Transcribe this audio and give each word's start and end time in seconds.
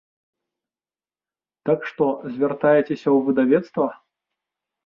Так 1.71 1.79
што 1.89 2.03
звяртайцеся 2.33 2.99
ў 3.01 3.19
выдавецтва. 3.29 3.87